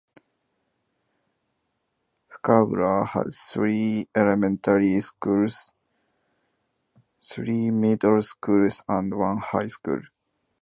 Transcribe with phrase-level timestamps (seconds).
[2.31, 5.71] Fukaura has three elementary schools,
[7.23, 10.01] three middle schools and one high school.